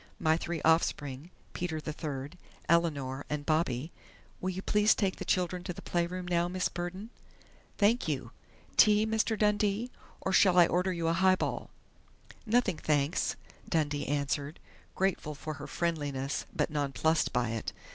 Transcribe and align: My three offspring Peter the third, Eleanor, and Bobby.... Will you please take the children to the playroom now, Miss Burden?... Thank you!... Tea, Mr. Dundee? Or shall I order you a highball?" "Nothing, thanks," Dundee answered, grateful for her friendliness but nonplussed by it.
My 0.17 0.35
three 0.35 0.63
offspring 0.63 1.29
Peter 1.53 1.79
the 1.79 1.93
third, 1.93 2.35
Eleanor, 2.67 3.23
and 3.29 3.45
Bobby.... 3.45 3.91
Will 4.39 4.49
you 4.49 4.63
please 4.63 4.95
take 4.95 5.17
the 5.17 5.25
children 5.25 5.63
to 5.65 5.73
the 5.73 5.81
playroom 5.83 6.27
now, 6.27 6.47
Miss 6.47 6.69
Burden?... 6.69 7.11
Thank 7.77 8.07
you!... 8.07 8.31
Tea, 8.77 9.05
Mr. 9.05 9.37
Dundee? 9.37 9.91
Or 10.19 10.33
shall 10.33 10.57
I 10.57 10.65
order 10.65 10.91
you 10.91 11.07
a 11.07 11.13
highball?" 11.13 11.69
"Nothing, 12.47 12.77
thanks," 12.77 13.35
Dundee 13.69 14.07
answered, 14.07 14.59
grateful 14.95 15.35
for 15.35 15.53
her 15.61 15.67
friendliness 15.67 16.47
but 16.51 16.71
nonplussed 16.71 17.31
by 17.31 17.51
it. 17.51 17.71